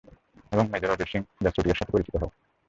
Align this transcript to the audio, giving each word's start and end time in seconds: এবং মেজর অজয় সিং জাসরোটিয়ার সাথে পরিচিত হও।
এবং 0.51 0.65
মেজর 0.71 0.93
অজয় 0.93 1.09
সিং 1.11 1.21
জাসরোটিয়ার 1.43 1.79
সাথে 1.79 1.91
পরিচিত 1.91 2.15
হও। 2.15 2.29